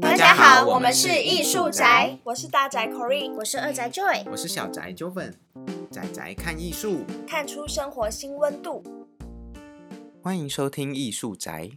[0.00, 5.34] 大家好，我们是艺术宅，我是大宅 Corey，我是二宅 Joy，我是小宅 Joven，
[5.90, 8.82] 宅宅看艺术，看出生活新温度。
[10.22, 11.70] 欢迎收听艺术宅。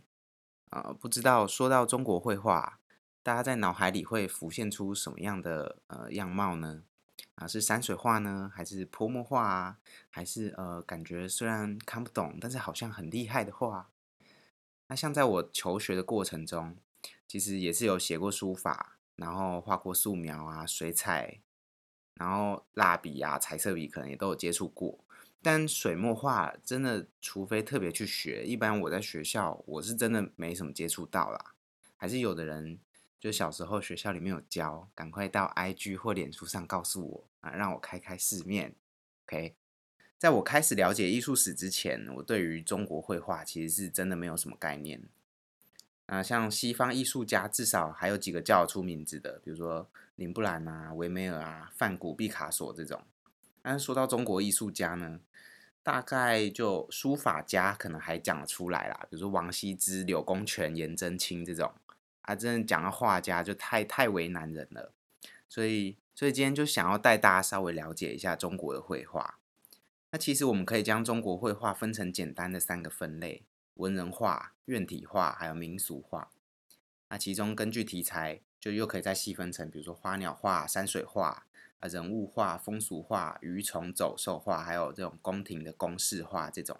[0.72, 2.80] 呃，不知道说到中国绘画，
[3.22, 6.82] 大家在脑海里会浮现出什么样的呃样貌呢？
[7.36, 9.80] 啊，是山水画呢，还是泼墨画啊？
[10.10, 13.90] 还是呃，感觉虽然看不懂，但是好像很厉害的画？
[14.88, 16.78] 那像在我求学的过程中，
[17.28, 21.42] 其实也是有写过书法，然后画过素描啊、水彩，
[22.14, 25.04] 然后蜡笔啊、彩色笔可能也都有接触过。
[25.42, 31.56] 但水墨画真的，除非特别去学，一般我在学校我是真的没什么接触到啦。
[31.98, 32.80] 还是有的人。
[33.24, 38.76] 就小时候学校里面有教，赶快到 IG 或脸书上告诉我啊，让我开开世面。
[39.26, 39.56] OK，
[40.18, 45.02] 在我开始了解艺术史之前，我对于中国绘画其实是真的没有什么概念。
[46.08, 53.02] 啊，像西方艺术家，至少还有几个叫得出名字的，比如说林布兰啊、维梅尔啊、梵谷、毕卡索这种。
[53.62, 55.22] 但是说到中国艺术家呢，
[55.82, 61.74] 大概就书法家可能还讲得出来啦，比如说王羲之、柳公权、颜真卿这种。
[62.24, 64.94] 啊，真的讲到画家就太太为难人了，
[65.48, 69.40] 所以所以今天就想要带大家稍微了解一下中国的绘画。
[70.12, 73.44] 那其实我们可以将中国绘画分成简单的三个分类：
[73.74, 76.32] 文人画、院体画，还有民俗画。
[77.10, 81.46] 那其中根据题材，就又可以再细分成，比如说花鸟画、山水画、
[81.80, 86.80] 啊人物画、风俗画、鱼虫走兽画，还有这种宫廷的宫室画这种。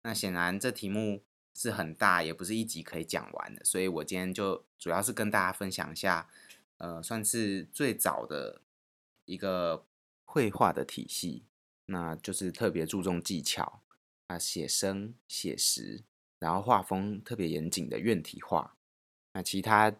[0.00, 1.22] 那显然这题目。
[1.54, 6.28] 是很大，也不是一集可以讲完的，所以我今天就主要是跟大家分享一下，
[6.78, 8.60] 呃，算是最早的
[9.24, 9.86] 一个
[10.24, 11.44] 绘画的体系，
[11.86, 13.80] 那就是特别注重技巧
[14.26, 16.02] 啊，写生、写实，
[16.38, 18.76] 然后画风特别严谨的院体画。
[19.32, 19.94] 那其他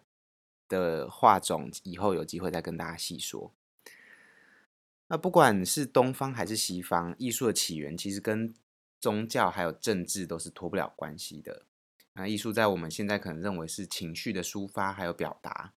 [0.67, 3.53] 的画种以后有机会再跟大家细说。
[5.07, 8.53] 那不管是东方还是西方，艺术的起源其实跟
[9.05, 11.67] 宗教还有政治都是脱不了关系的。
[12.13, 15.73] 那艺术在我们现在可能认为是情绪的抒发还有表达，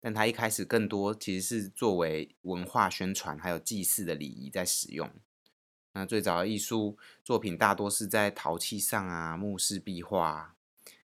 [0.00, 5.08] 但它一开始更多其实是作为文化宣传还有祭祀的礼仪在使用。
[5.92, 10.56] 那最早的艺术作品大多是在陶器上啊、墓室壁画，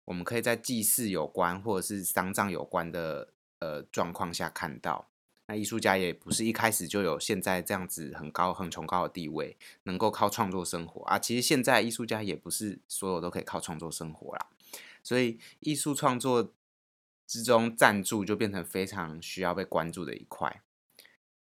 [0.04, 5.08] 我们可以在祭祀有关或者是丧葬有关的呃状况下看到。
[5.46, 11.18] 那艺术家也不是一开始就有现在这样子很高很崇高的地位，能够靠创作生活啊。
[11.18, 14.46] 其实现在艺术家也不是所有都可以靠创作生活啦，
[15.02, 16.52] 所以艺术创作
[17.26, 20.62] 之中赞助就变成非常需要被关注的一块。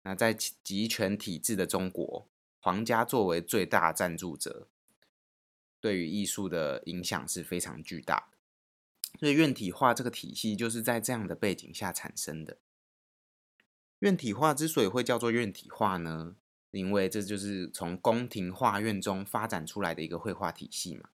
[0.02, 2.26] 那在集权体制的中国，
[2.58, 4.66] 皇家作为最大赞助者，
[5.80, 8.38] 对于艺术的影响是非常巨大的。
[9.20, 12.56] 所以院体画这个体系就是在这样的背景下产生的。
[14.02, 16.34] 院体画之所以会叫做院体画呢，
[16.72, 21.10] 因为这就是从宫廷画院中发展出来的一个绘画体系嘛，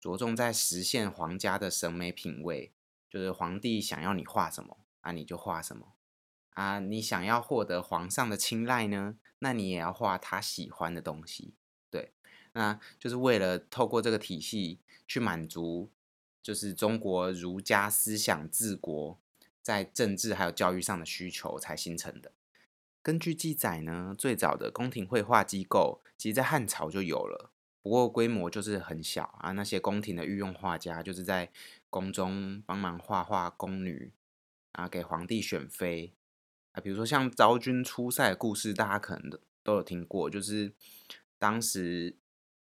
[0.00, 2.70] 着重在实现皇家的审美品味，
[3.10, 5.94] 就是皇帝想要你画什么啊，你就画什么
[6.50, 11.54] 啊，你想要获得皇上的青睐呢，那你也要画他喜欢的东西，
[11.90, 12.12] 对，
[12.52, 15.90] 那就是为了透过这个体系去满足，
[16.40, 19.18] 就是中国儒家思想治国。
[19.70, 22.32] 在政治还有教育上的需求才形成的。
[23.00, 29.52] 根据记载呢，最早的宫廷绘画机构其实，在汉朝就有了，不过规模就是很小啊。
[29.52, 31.52] 那些宫廷的御用画家，就是在
[31.88, 34.12] 宫中帮忙画画宫女
[34.72, 36.12] 啊，给皇帝选妃
[36.72, 36.80] 啊。
[36.80, 40.72] 比如说像昭君出塞的故事，大家可能都都有听过，就是
[41.38, 42.16] 当时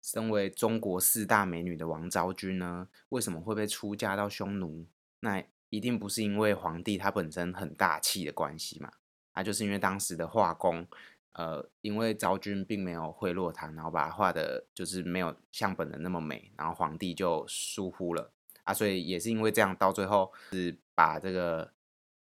[0.03, 4.87] 身为中国四大美女的王昭君呢，为什么会被出嫁到匈奴？
[5.21, 5.45] 那
[5.77, 8.91] 一定不是因为皇帝他本身很大气的关系嘛，
[9.33, 10.87] 啊，就是因为当时的画工，
[11.33, 18.33] 呃，因为昭君并没有贿赂他，然后把他画的就是没有像本人那么美，然后皇帝就疏忽了
[18.65, 21.73] 啊，所以也是因为这样，到最后是把这个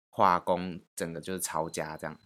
[0.10, 2.20] 画工整个就是抄家这样。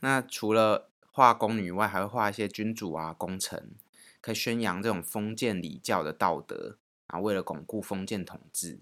[0.00, 3.74] 那除了画宫女外，还会画一些君主啊、功臣，
[4.22, 6.78] 可以宣扬这种封建礼教的道德
[7.08, 8.80] 啊，为了巩固封建统治。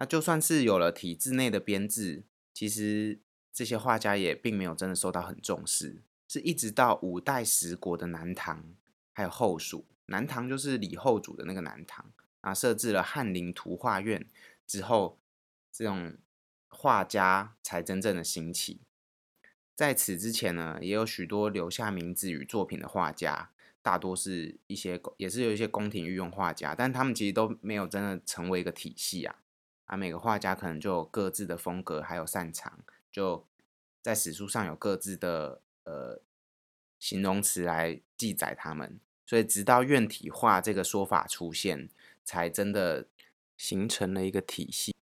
[0.00, 2.24] 那就算是有了体制内的编制，
[2.54, 3.20] 其实
[3.52, 6.02] 这些画家也并没有真的受到很重视。
[6.26, 8.64] 是一直到五代十国的南唐，
[9.12, 12.10] 还有后蜀，南唐就是李后主的那个南唐
[12.40, 14.26] 啊，设置了翰林图画院
[14.66, 15.18] 之后，
[15.70, 16.16] 这种
[16.68, 18.80] 画家才真正的兴起。
[19.74, 23.50] 在此之前呢，也有许多留下名字与作品的画家，
[23.82, 29.36] 大多是一些也是有一些宫廷御用画家，但他们其实都没有真的成为一个体系啊。
[29.90, 32.78] 啊，每个画家可能就有各自的风格，还有擅长，
[33.10, 33.44] 就
[34.00, 36.22] 在史书上有各自的呃
[37.00, 39.00] 形容词来记载他们。
[39.26, 41.88] 所以直到院体画这个说法出现，
[42.24, 43.08] 才真的
[43.56, 44.94] 形成了一个体系。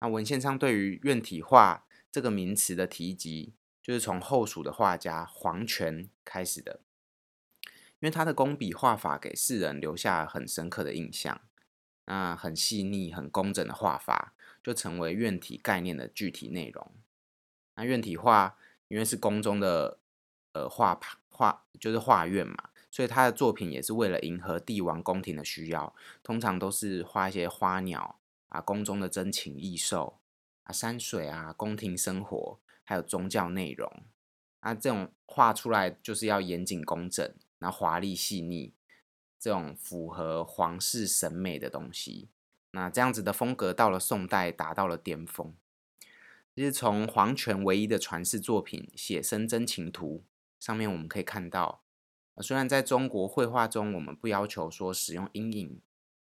[0.00, 6.80] 那文献上对于院体画这个名词的提及，就是从后蜀的画家黄权开始的，
[7.62, 11.40] 因为他的工笔画法给世人留下很深刻的印象。
[12.06, 16.92] 那很细腻、很工整的画法，就成为院体概念的具体内容。
[17.76, 18.56] 那院体画
[18.88, 19.98] 因为是宫中的
[20.52, 30.20] 呃画画，就是画院嘛，所以他的作品也是为了迎合帝王宫廷的需要，通常都是画一些花鸟啊、宫中的珍禽异兽
[30.64, 33.90] 啊、山水啊、宫廷生活，还有宗教内容。
[34.60, 38.72] 那这种画出来就是要严谨工整，然后华丽细腻。
[39.44, 42.30] 这种符合皇室审美的东西，
[42.70, 45.54] 那这样子的风格到了宋代达到了巅峰。
[46.56, 50.24] 其实从黄权唯一的传世作品《写生真情图》
[50.64, 51.82] 上面，我们可以看到，
[52.38, 55.78] 虽然在中国绘画中，我们不要求说使用阴影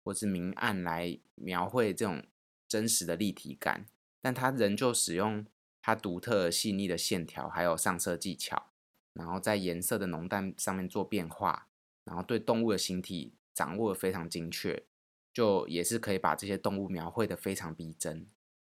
[0.05, 2.27] 或是明暗来描绘这种
[2.69, 3.87] 真实的立体感，
[4.21, 5.47] 但他仍旧使用
[5.81, 8.67] 他独特细腻的线条，还有上色技巧，
[9.15, 11.69] 然后在颜色的浓淡上面做变化。
[12.09, 14.83] 然后对动物的形体掌握的非常精确，
[15.31, 18.27] 就也是可以把这些动物描绘的非常逼真。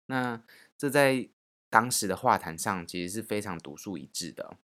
[0.06, 0.42] 那
[0.76, 1.28] 这在
[1.70, 4.56] 当时的画坛上其实是非常独树一帜的。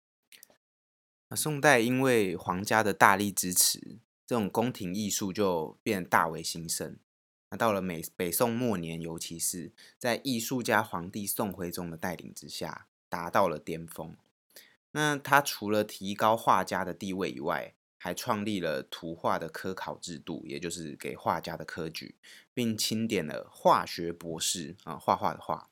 [1.28, 6.96] 那宋代因为皇家的大力支持，这种宫廷艺术就变大为兴盛。
[7.50, 14.16] 那到了美北宋末年，尤其是在艺术家皇帝宋徽宗的带领之下，达到了巅峰。
[14.92, 22.16] 那他除了提高画家的地位以外，还创立了图画的科考制度，也就是给画家的科举，
[22.52, 25.70] 并钦点了画学博士啊，画画的画。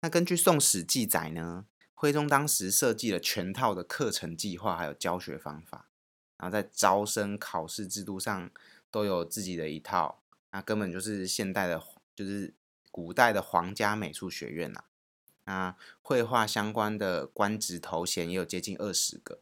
[0.00, 5.88] 那根据《宋史》记载呢，徽宗当时设计了全套的课程计划，还有教学方法，
[6.38, 8.50] 然后在招生考试制度上
[8.90, 11.80] 都有自己的一套，那根本就是现代的，
[12.16, 12.52] 就是
[12.90, 14.82] 古代的皇家美术学院呐。
[15.44, 19.38] 那绘画相关的官职头衔也有接近二十个。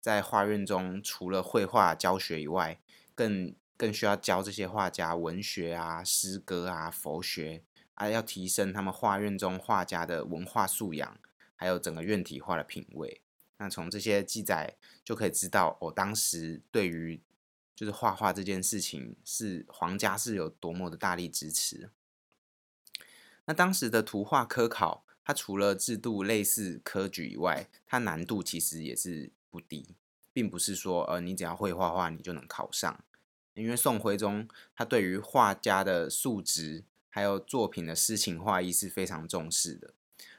[0.00, 2.80] 在画院中，除了绘画教学以外，
[3.14, 7.62] 更更需要教这些画家文学啊、诗歌啊、佛学
[7.94, 11.18] 啊，要提升他们画院中画家的文化素养，
[11.56, 13.20] 还有整个院体画的品味。
[13.58, 17.20] 那从这些记载就可以知道，我当时对于
[17.74, 21.90] 就是画画这件事情，是皇家是有多么的大力支持。
[23.46, 29.32] 那当时的图画科考，它除了制度类似科举以外，它难度其实也是。
[29.50, 29.96] 不低，
[30.32, 33.04] 并不是说呃你只要会画画你就能考上，
[33.54, 39.94] 因为宋徽宗他对于画家的素质还有作品的诗情画意是非常重视的。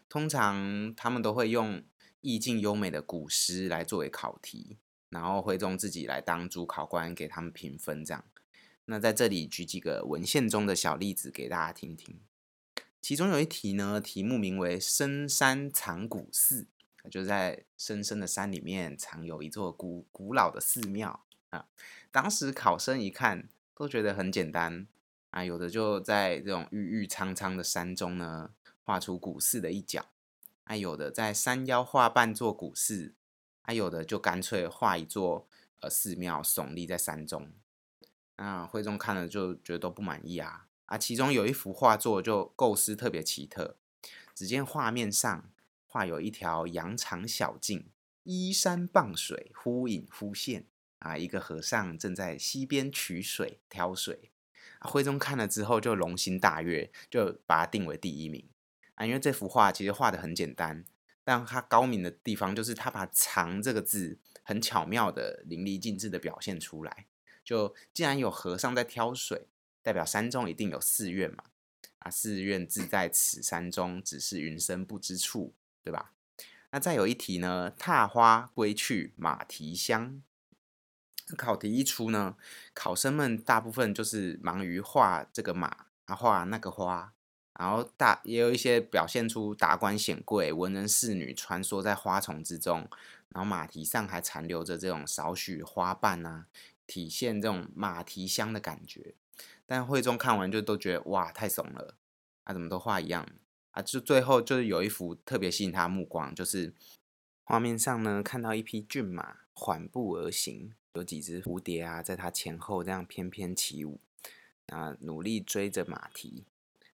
[0.07, 1.83] 通常他们都会用
[2.21, 4.77] 意境优美的古诗来作为考题，
[5.09, 8.03] 然后徽宗自己来当主考官给他们评分。
[8.03, 8.25] 这样，
[8.85, 12.19] 那在这里举几个文献中的小例子给大家听听。
[13.01, 16.67] 其中有一题呢，题目名为“深山藏古寺”。
[17.09, 21.65] 就在深深的山里面藏有一座古古老的寺庙啊！
[22.11, 24.85] 当时考生一看都觉得很简单
[25.29, 28.51] 啊，有的就在这种郁郁苍苍的山中呢
[28.83, 30.07] 画出古寺的一角，
[30.65, 33.13] 啊，有的在山腰画半座古寺，
[33.61, 35.47] 啊，有的就干脆画一座
[35.79, 37.51] 呃寺庙耸立在山中。
[38.35, 40.97] 那徽宗看了就觉得都不满意啊啊！
[40.97, 43.77] 其中有一幅画作就构思特别奇特，
[44.35, 45.49] 只见画面上。
[45.91, 47.89] 画有一条羊肠小径，
[48.21, 50.67] 依山傍水，忽隐忽现。
[50.99, 54.29] 啊，一个和尚正在溪边取水、挑水。
[54.81, 58.47] 徽宗看了之后就龙心大悦，就把它定为第一名。
[58.93, 60.85] 啊，因为这幅画其实画的很简单，
[61.23, 67.07] 但它高明的地方就是他把“藏”这个字很巧妙的淋漓尽致的表现出来。
[67.43, 69.47] 就既然有和尚在挑水，
[69.81, 71.45] 代表山中一定有寺院嘛。
[71.99, 75.55] 啊，寺院自在此山中，只是云深不知处。
[75.89, 76.11] 对吧？
[76.69, 77.71] 那再有一题呢？
[77.71, 80.21] 踏花归去马蹄香。
[81.35, 82.37] 考题一出呢，
[82.75, 87.11] 考生们大部分就是忙于画这个马，啊画那个花，
[87.59, 92.87] 然后大也有一些表现出达官显贵、文人士女穿梭在花丛之中，
[93.29, 96.45] 然后马蹄上还残留着这种少许花瓣啊，
[96.85, 99.15] 体现这种马蹄香的感觉。
[99.65, 101.95] 但会中看完就都觉得哇，太怂了，
[102.43, 103.27] 啊怎么都画一样？
[103.81, 106.73] 就最后就是有一幅特别吸引他目光，就是
[107.43, 113.99] 画面上呢，看到一匹骏马缓步而行，有几只蝴蝶啊，在它前后这样翩翩起舞，
[114.67, 116.45] 啊，努力追着马蹄。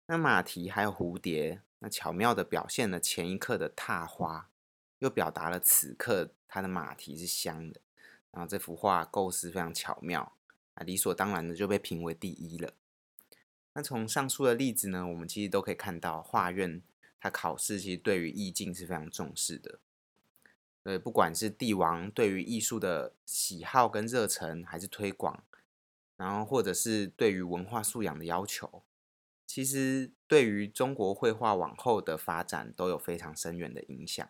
[0.06, 4.48] 那马蹄还有蝴蝶，那巧妙的表现了前一刻的踏花，
[5.00, 7.80] 又表达了此刻它的马蹄是香的。
[8.30, 10.32] 然后这幅画构思非常巧妙，
[10.74, 12.72] 啊，理所当然的就被评为第一了。
[13.76, 16.80] 那从上述的例子呢，我们其实都可以看到，画院
[17.20, 19.78] 它考试其实对于意境是非常重视的。
[20.82, 25.44] 对，不管是帝王对于艺术的喜好跟热忱，还是推广，
[26.16, 28.82] 然后或者是对于文化素养的要求，
[29.46, 34.26] 其实对于中国绘画往后的发展都有非常深远的影响。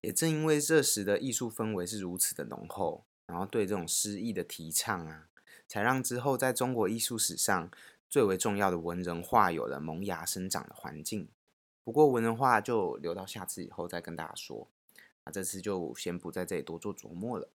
[0.00, 5.26] 也正因为这时的艺术氛围是如此的浓厚，然后对这种诗意的提倡啊，
[5.66, 7.68] 才让之后在中国艺术史上。
[8.14, 11.28] 最为重要的文人画有了萌芽生长的环境，
[11.82, 14.68] 不过文人画就留到下次以后再跟大家说。
[15.24, 17.48] 那这次就先不在这里多做琢磨了。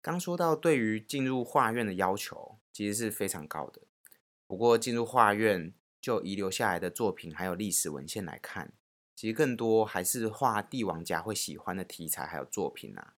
[0.00, 3.82] 刚说到对于进入画院的要求，其实是非常高的。
[4.46, 8.72] 不过进入画院就遗留下来的作品还有历史文献来看，
[9.16, 13.14] 其实更多还是画帝王家会喜欢的题材还有作品啊。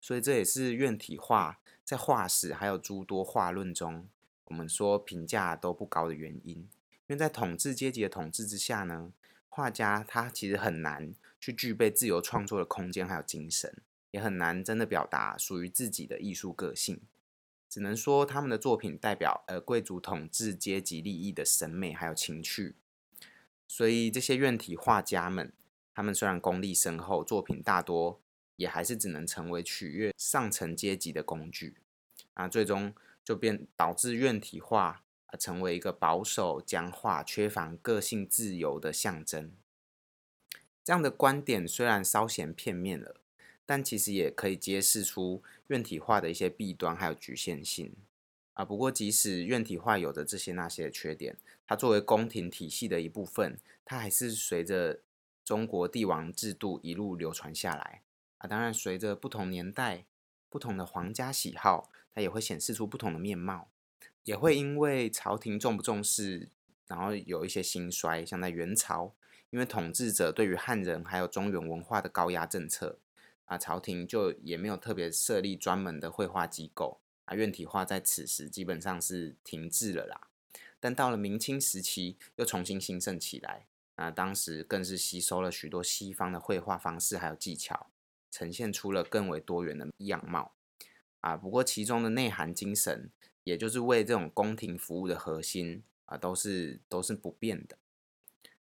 [0.00, 4.08] 所以这也是院体画在画史还有诸多画论中。
[4.50, 6.68] 我们说评价都不高的原因，因
[7.08, 9.12] 为在统治阶级的统治之下呢，
[9.48, 13.80] 画家他其实很难去具备自由创作的空间，还有精神，
[14.10, 17.00] 也很难真的表达属于自己的艺术个性。
[17.68, 22.74] 只能说他们的作品代表呃贵族统治阶级利益的审美还有情趣。
[23.68, 25.52] 所以这些院体画家们，
[25.94, 28.20] 他们虽然功力深厚，作品大多
[28.56, 31.76] 也还是只能成为取悦上层阶级的工具
[32.34, 32.92] 啊，最终。
[33.30, 35.04] 就变导致院体化
[35.38, 39.52] 成为一个保守僵化、缺乏个性自由的象征。
[40.82, 43.20] 这样的观点虽然稍显片面了，
[43.64, 47.94] 但其实也可以揭示出院体化的一些弊端还有局限性
[48.54, 48.64] 啊。
[48.64, 54.98] 不过，即使院体化有着这些那些的缺点，它作为宫廷体系的一部分，它还是随着
[55.44, 58.02] 中国帝王制度一路流传下来
[58.38, 58.48] 啊。
[58.48, 60.04] 当然，随着不同年代、
[60.48, 61.92] 不同的皇家喜好。
[62.14, 63.70] 它也会显示出不同的面貌，
[64.24, 66.48] 也会因为朝廷重不重视，
[66.86, 68.24] 然后有一些兴衰。
[68.24, 69.14] 像在元朝，
[69.50, 72.98] 因为统治者对于汉人还有中原文化的高压政策，
[73.46, 80.28] 啊，朝廷就也没有特别设立专门的绘画机构，啊，院体画在此时基本上是停滞了啦。
[80.78, 87.88] 但到了明清时期，又重新兴盛起来，啊，当时更是吸收了许多西方的绘画方式还有技巧，
[88.30, 90.52] 呈现出了更为多元的样貌。
[91.20, 93.10] 啊，不过其中的内涵精神，
[93.44, 97.76] 也就是为这种宫廷服务的核心啊，都是都是不变的。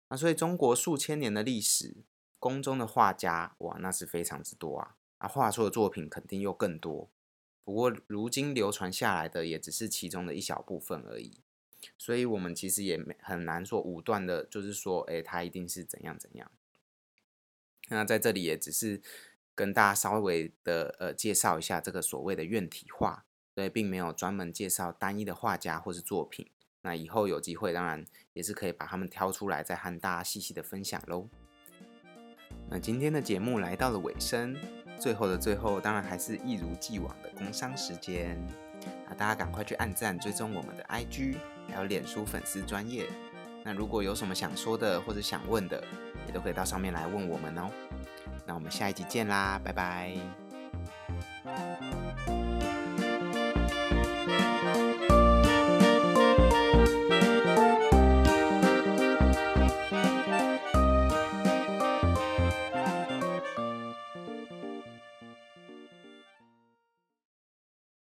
[0.10, 1.98] 那所以中国数千年的历史，
[2.39, 7.10] 宫中的画家哇，那是非常之多啊，啊，画出的作品肯定又更多。
[7.63, 11.41] 不过如今流传下来的，也只是其中的一小部分而已。
[11.98, 16.51] 所以我们其实也很难说武断的，就是说，哎，他一定是怎样怎样。
[17.89, 19.03] 那在这里也只是。
[19.61, 26.49] 跟大家稍微的呃介绍一下这个所谓的院体画，对，并没有专门介绍单一的画家或是作品。
[26.81, 28.03] 那以后有机会，当然
[28.33, 31.29] 也是可以把他们挑出来，再和大家细细的分享喽。
[32.71, 34.57] 那今天的节目来到了尾声，
[34.99, 38.35] 最后的最后，当然还是一如既往的工商时间。
[39.07, 41.37] 那大家赶快去按赞追踪我们的 IG，
[41.67, 43.07] 还有脸书粉丝专业。
[43.63, 45.83] 那如果有什么想说的或者想问的，
[46.27, 47.69] 也都可以到上面来问我们哦。
[48.45, 50.40] 那我们下一集见啦，拜拜。